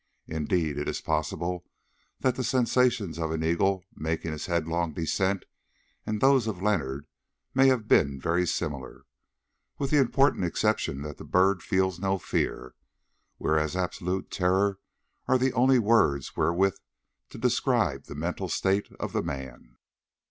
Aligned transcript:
Indeed 0.25 0.79
it 0.79 0.87
is 0.87 0.99
possible 0.99 1.63
that 2.21 2.35
the 2.35 2.43
sensations 2.43 3.19
of 3.19 3.29
an 3.29 3.43
eagle 3.43 3.83
making 3.93 4.31
his 4.31 4.47
headlong 4.47 4.93
descent 4.93 5.45
and 6.07 6.19
those 6.19 6.47
of 6.47 6.59
Leonard 6.63 7.05
may 7.53 7.67
have 7.67 7.87
been 7.87 8.19
very 8.19 8.47
similar, 8.47 9.05
with 9.77 9.91
the 9.91 9.99
important 9.99 10.43
exception 10.43 11.03
that 11.03 11.17
the 11.17 11.23
bird 11.23 11.61
feels 11.61 11.99
no 11.99 12.17
fear, 12.17 12.73
whereas 13.37 13.75
absolute 13.75 14.31
terror 14.31 14.79
are 15.27 15.37
the 15.37 15.53
only 15.53 15.77
words 15.77 16.35
wherewith 16.35 16.77
to 17.29 17.37
describe 17.37 18.05
the 18.05 18.15
mental 18.15 18.49
state 18.49 18.91
of 18.93 19.13
the 19.13 19.21
man. 19.21 19.77